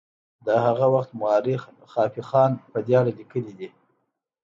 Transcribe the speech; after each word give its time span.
د 0.45 0.47
هغه 0.65 0.85
وخت 0.95 1.11
مورخ 1.19 1.61
خافي 1.91 2.21
خان 2.29 2.51
په 2.71 2.79
دې 2.85 2.93
اړه 3.01 3.11
لیکلي 3.19 3.53
دي. 3.59 3.69